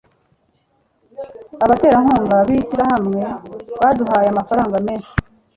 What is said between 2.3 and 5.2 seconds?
b ishyirahamwe baduhaye amafaranga menshi